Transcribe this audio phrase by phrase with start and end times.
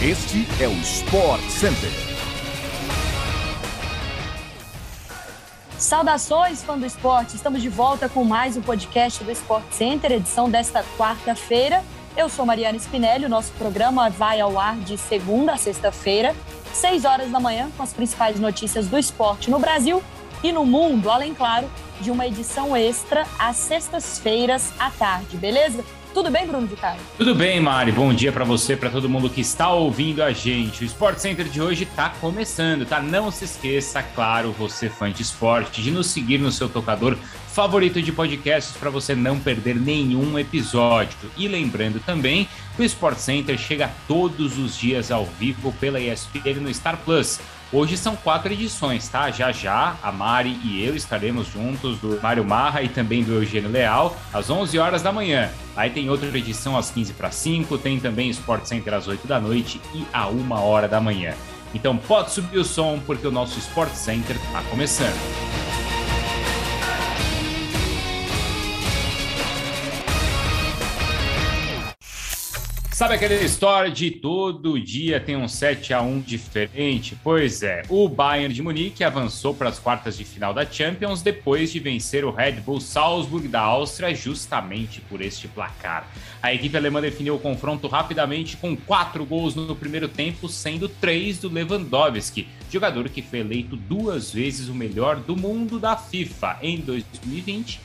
[0.00, 1.90] Este é o Sport Center.
[5.76, 7.34] Saudações, fã do esporte!
[7.34, 11.82] Estamos de volta com mais um podcast do Sport Center, edição desta quarta-feira.
[12.16, 16.32] Eu sou Mariana Spinelli, o nosso programa vai ao ar de segunda a sexta-feira,
[16.72, 20.00] seis horas da manhã, com as principais notícias do esporte no Brasil
[20.44, 21.68] e no mundo, além, claro,
[22.00, 25.84] de uma edição extra às sextas-feiras à tarde, beleza?
[26.14, 26.98] Tudo bem, Bruno Vitale?
[27.16, 27.92] Tudo bem, Mari.
[27.92, 30.82] Bom dia para você, para todo mundo que está ouvindo a gente.
[30.82, 33.00] O Sport Center de hoje está começando, tá?
[33.00, 37.16] Não se esqueça, claro, você fã de esporte, de nos seguir no seu tocador
[37.52, 41.30] favorito de podcasts para você não perder nenhum episódio.
[41.36, 46.72] E lembrando também, o Sport Center chega todos os dias ao vivo pela ESPN no
[46.72, 47.40] Star Plus.
[47.70, 49.30] Hoje são quatro edições, tá?
[49.30, 53.70] Já já a Mari e eu estaremos juntos do Mário Marra e também do Eugênio
[53.70, 55.50] Leal às 11 horas da manhã.
[55.76, 59.38] Aí tem outra edição às 15 para 5, tem também Sport Center às 8 da
[59.38, 61.34] noite e a 1 hora da manhã.
[61.74, 65.47] Então pode subir o som porque o nosso Sport Center está começando.
[72.98, 77.16] Sabe aquela história de todo dia tem um 7 a 1 diferente?
[77.22, 81.70] Pois é, o Bayern de Munique avançou para as quartas de final da Champions depois
[81.70, 86.10] de vencer o Red Bull Salzburg da Áustria justamente por este placar.
[86.42, 91.38] A equipe alemã definiu o confronto rapidamente com quatro gols no primeiro tempo, sendo três
[91.38, 96.78] do Lewandowski, jogador que foi eleito duas vezes o melhor do mundo da FIFA em
[96.78, 97.80] 2020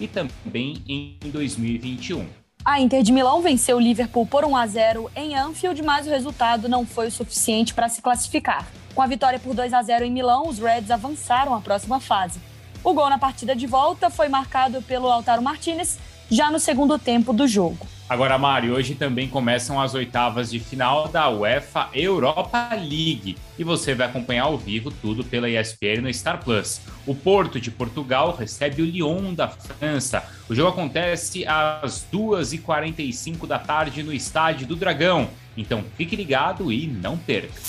[0.00, 2.45] e também em 2021.
[2.66, 6.10] A Inter de Milão venceu o Liverpool por 1 a 0 em Anfield, mas o
[6.10, 8.66] resultado não foi o suficiente para se classificar.
[8.92, 12.40] Com a vitória por 2 a 0 em Milão, os Reds avançaram à próxima fase.
[12.82, 15.96] O gol na partida de volta foi marcado pelo Altaro Martinez
[16.28, 17.86] já no segundo tempo do jogo.
[18.08, 23.96] Agora, Mário, hoje também começam as oitavas de final da UEFA Europa League e você
[23.96, 26.80] vai acompanhar ao vivo tudo pela ESPN no Star Plus.
[27.04, 30.22] O Porto de Portugal recebe o Lyon da França.
[30.48, 35.28] O jogo acontece às 2h45 da tarde no Estádio do Dragão.
[35.56, 37.60] Então fique ligado e não perca.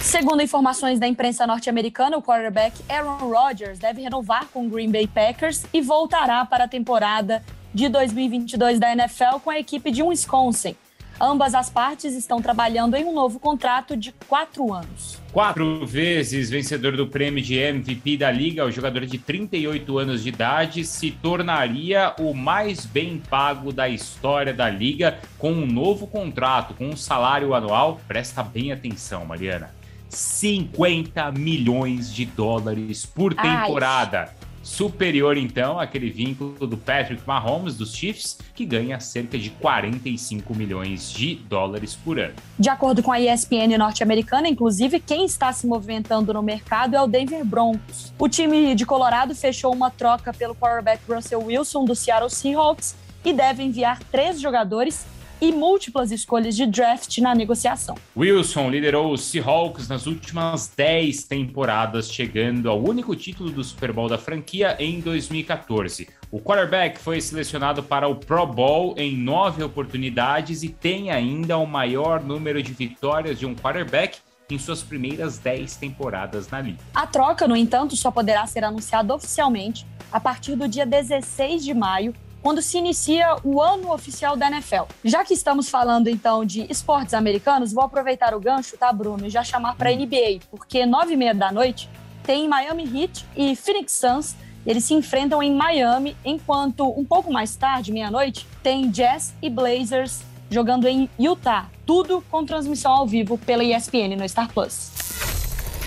[0.00, 5.08] Segundo informações da imprensa norte-americana, o quarterback Aaron Rodgers deve renovar com o Green Bay
[5.08, 7.42] Packers e voltará para a temporada
[7.72, 10.74] de 2022 da NFL com a equipe de Wisconsin.
[11.22, 15.20] Ambas as partes estão trabalhando em um novo contrato de quatro anos.
[15.30, 20.30] Quatro vezes vencedor do prêmio de MVP da Liga, o jogador de 38 anos de
[20.30, 26.72] idade se tornaria o mais bem pago da história da Liga com um novo contrato,
[26.72, 28.00] com um salário anual.
[28.08, 29.74] Presta bem atenção, Mariana.
[30.08, 34.30] 50 milhões de dólares por temporada.
[34.32, 34.39] Ai
[34.70, 41.10] superior então àquele vínculo do Patrick Mahomes dos Chiefs, que ganha cerca de 45 milhões
[41.10, 42.34] de dólares por ano.
[42.56, 47.08] De acordo com a ESPN norte-americana, inclusive, quem está se movimentando no mercado é o
[47.08, 48.12] Denver Broncos.
[48.16, 52.94] O time de Colorado fechou uma troca pelo quarterback Russell Wilson do Seattle Seahawks
[53.24, 55.04] e deve enviar três jogadores
[55.40, 57.96] e múltiplas escolhas de draft na negociação.
[58.16, 64.08] Wilson liderou os Seahawks nas últimas 10 temporadas, chegando ao único título do Super Bowl
[64.08, 66.08] da franquia em 2014.
[66.30, 71.66] O quarterback foi selecionado para o Pro Bowl em nove oportunidades e tem ainda o
[71.66, 74.18] maior número de vitórias de um quarterback
[74.48, 76.78] em suas primeiras 10 temporadas na liga.
[76.94, 81.74] A troca, no entanto, só poderá ser anunciada oficialmente a partir do dia 16 de
[81.74, 84.84] maio, quando se inicia o ano oficial da NFL.
[85.04, 89.30] Já que estamos falando então de esportes americanos, vou aproveitar o gancho, tá, Bruno, e
[89.30, 91.88] já chamar para NBA, porque nove e meia da noite
[92.22, 94.36] tem Miami Heat e Phoenix Suns.
[94.66, 100.20] Eles se enfrentam em Miami, enquanto um pouco mais tarde, meia-noite, tem Jazz e Blazers
[100.50, 101.68] jogando em Utah.
[101.86, 104.99] Tudo com transmissão ao vivo pela ESPN no Star Plus.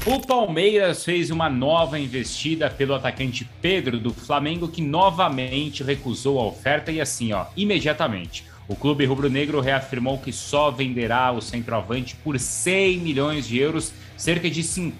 [0.05, 6.43] O Palmeiras fez uma nova investida pelo atacante Pedro do Flamengo, que novamente recusou a
[6.43, 8.43] oferta e assim, ó, imediatamente.
[8.67, 14.49] O clube rubro-negro reafirmou que só venderá o centroavante por 100 milhões de euros, cerca
[14.49, 14.93] de 5,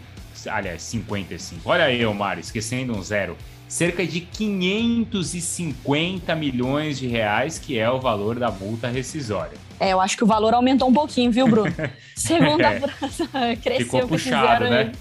[0.47, 1.69] aliás, 55.
[1.69, 3.35] Olha aí, Omar, esquecendo um zero
[3.73, 9.57] cerca de 550 milhões de reais, que é o valor da multa rescisória.
[9.79, 11.73] É, eu acho que o valor aumentou um pouquinho, viu, Bruno?
[12.15, 13.27] Segundo a apuração,
[13.63, 14.91] cresceu Ficou puxado, né?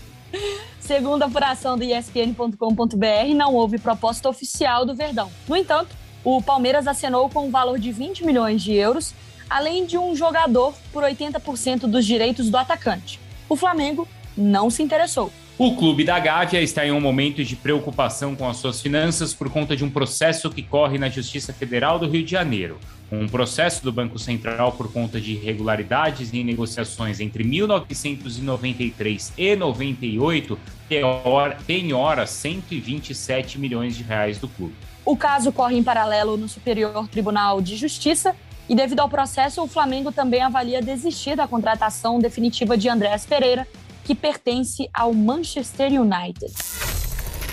[0.80, 5.30] Segundo a apuração do ESPN.com.br, não houve proposta oficial do Verdão.
[5.46, 5.94] No entanto,
[6.24, 9.12] o Palmeiras acenou com um valor de 20 milhões de euros,
[9.50, 13.20] além de um jogador por 80% dos direitos do atacante.
[13.50, 15.30] O Flamengo não se interessou.
[15.58, 19.50] O clube da Gávea está em um momento de preocupação com as suas finanças por
[19.50, 22.78] conta de um processo que corre na Justiça Federal do Rio de Janeiro.
[23.12, 30.58] Um processo do Banco Central por conta de irregularidades em negociações entre 1993 e 98
[31.66, 34.74] penhora 127 milhões de reais do clube.
[35.04, 38.34] O caso corre em paralelo no Superior Tribunal de Justiça
[38.68, 43.68] e, devido ao processo, o Flamengo também avalia desistir da contratação definitiva de Andrés Pereira,
[44.04, 46.52] que pertence ao Manchester United.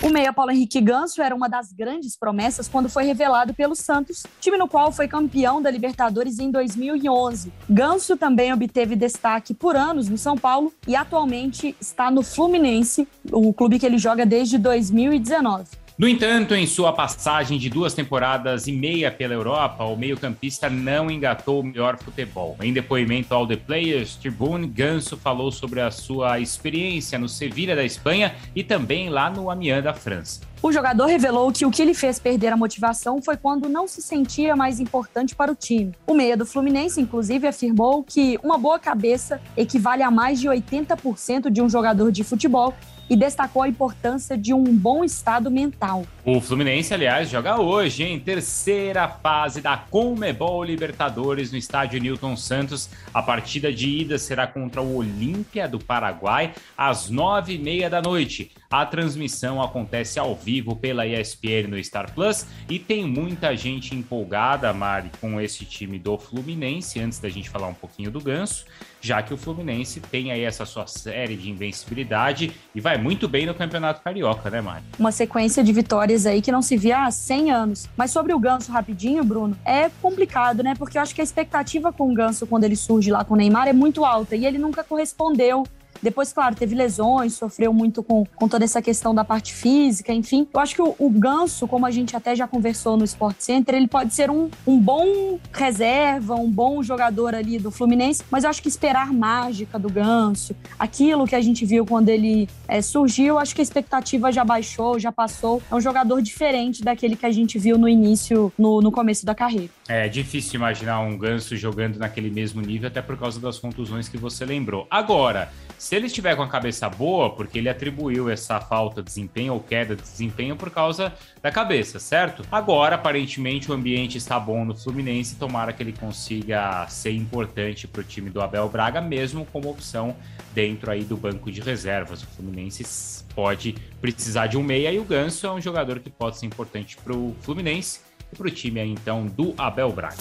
[0.01, 4.25] O meia Paulo Henrique Ganso era uma das grandes promessas quando foi revelado pelo Santos,
[4.39, 7.51] time no qual foi campeão da Libertadores em 2011.
[7.69, 13.53] Ganso também obteve destaque por anos no São Paulo e atualmente está no Fluminense, o
[13.53, 15.65] clube que ele joga desde 2019.
[15.99, 21.11] No entanto, em sua passagem de duas temporadas e meia pela Europa, o meio-campista não
[21.11, 22.55] engatou o melhor futebol.
[22.61, 27.83] Em depoimento ao The Players Tribune, Ganso falou sobre a sua experiência no Sevilha da
[27.83, 30.39] Espanha e também lá no Amiens da França.
[30.61, 34.01] O jogador revelou que o que lhe fez perder a motivação foi quando não se
[34.01, 35.93] sentia mais importante para o time.
[36.07, 41.49] O meia do Fluminense, inclusive, afirmou que uma boa cabeça equivale a mais de 80%
[41.49, 42.73] de um jogador de futebol
[43.09, 46.05] e destacou a importância de um bom estado mental.
[46.23, 52.89] O Fluminense, aliás, joga hoje em terceira fase da Comebol Libertadores no estádio Newton Santos.
[53.13, 58.01] A partida de ida será contra o Olímpia do Paraguai às nove e meia da
[58.01, 58.51] noite.
[58.69, 64.71] A transmissão acontece ao vivo pela ESPN no Star Plus e tem muita gente empolgada,
[64.71, 66.99] Mari, com esse time do Fluminense.
[66.99, 68.65] Antes da gente falar um pouquinho do Ganso,
[69.01, 73.45] já que o Fluminense tem aí essa sua série de invencibilidade e vai muito bem
[73.45, 74.83] no Campeonato Carioca, né, Mari?
[74.97, 77.89] Uma sequência de vitórias aí que não se via há 100 anos.
[77.95, 80.73] Mas sobre o Ganso rapidinho, Bruno, é complicado, né?
[80.77, 83.37] Porque eu acho que a expectativa com o Ganso quando ele surge lá com o
[83.37, 85.63] Neymar é muito alta e ele nunca correspondeu
[86.01, 90.47] depois, claro, teve lesões, sofreu muito com, com toda essa questão da parte física, enfim.
[90.53, 93.75] Eu acho que o, o Ganso, como a gente até já conversou no Sport Center,
[93.75, 98.49] ele pode ser um, um bom reserva, um bom jogador ali do Fluminense, mas eu
[98.49, 103.37] acho que esperar mágica do Ganso, aquilo que a gente viu quando ele é, surgiu,
[103.37, 105.61] acho que a expectativa já baixou, já passou.
[105.69, 109.35] É um jogador diferente daquele que a gente viu no início, no, no começo da
[109.35, 109.69] carreira.
[109.87, 114.17] É difícil imaginar um Ganso jogando naquele mesmo nível, até por causa das contusões que
[114.17, 114.87] você lembrou.
[114.89, 115.51] Agora,
[115.89, 119.59] se ele estiver com a cabeça boa, porque ele atribuiu essa falta de desempenho ou
[119.59, 122.45] queda de desempenho por causa da cabeça, certo?
[122.51, 125.37] Agora, aparentemente, o ambiente está bom no Fluminense.
[125.37, 130.15] Tomara que ele consiga ser importante para o time do Abel Braga, mesmo como opção
[130.53, 132.21] dentro aí do banco de reservas.
[132.21, 136.37] O Fluminense pode precisar de um meia e o Ganso é um jogador que pode
[136.37, 138.01] ser importante para o Fluminense
[138.31, 140.17] e para o time aí, então do Abel Braga.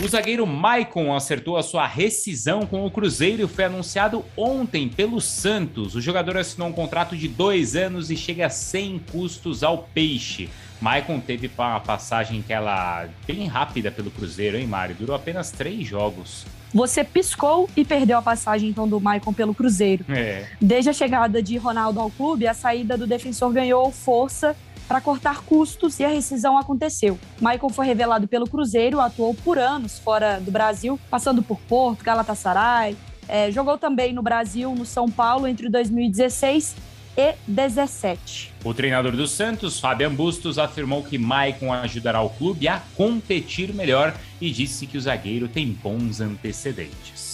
[0.00, 5.20] O zagueiro Maicon acertou a sua rescisão com o Cruzeiro e foi anunciado ontem pelo
[5.20, 5.94] Santos.
[5.94, 10.48] O jogador assinou um contrato de dois anos e chega sem custos ao Peixe.
[10.80, 14.96] Maicon teve uma passagem que ela bem rápida pelo Cruzeiro, hein, Mário?
[14.96, 16.44] Durou apenas três jogos.
[16.74, 20.04] Você piscou e perdeu a passagem então do Maicon pelo Cruzeiro.
[20.08, 20.46] É.
[20.60, 24.56] Desde a chegada de Ronaldo ao clube, a saída do defensor ganhou força
[24.92, 27.18] para cortar custos e a rescisão aconteceu.
[27.40, 32.94] Michael foi revelado pelo Cruzeiro, atuou por anos fora do Brasil, passando por Porto, Galatasaray,
[33.26, 36.76] é, jogou também no Brasil, no São Paulo, entre 2016
[37.16, 38.52] e 17.
[38.62, 44.14] O treinador do Santos, Fabian Bustos, afirmou que Maicon ajudará o clube a competir melhor
[44.38, 47.31] e disse que o zagueiro tem bons antecedentes.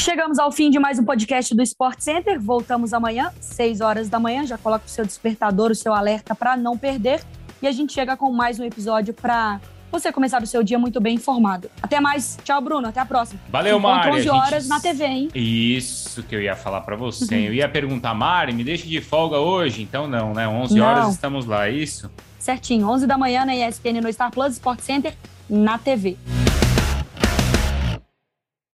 [0.00, 2.40] Chegamos ao fim de mais um podcast do Sport Center.
[2.40, 4.46] Voltamos amanhã, 6 horas da manhã.
[4.46, 7.20] Já coloca o seu despertador, o seu alerta para não perder.
[7.60, 9.60] E a gente chega com mais um episódio para
[9.92, 11.70] você começar o seu dia muito bem informado.
[11.82, 12.38] Até mais.
[12.42, 12.88] Tchau, Bruno.
[12.88, 13.38] Até a próxima.
[13.50, 14.20] Valeu, Mari.
[14.20, 14.68] 11 horas gente...
[14.70, 15.28] na TV, hein?
[15.34, 17.34] Isso que eu ia falar para você.
[17.34, 17.42] Uhum.
[17.42, 19.82] Eu ia perguntar, Mari, me deixe de folga hoje?
[19.82, 20.48] Então não, né?
[20.48, 20.86] 11 não.
[20.86, 22.10] horas estamos lá, é isso?
[22.38, 22.88] Certinho.
[22.88, 25.12] 11 da manhã na ESPN no Star Plus Sport Center
[25.46, 26.16] na TV.